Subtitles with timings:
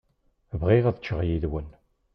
[0.59, 1.69] Bɣiɣ ad ččeɣ yid-wen.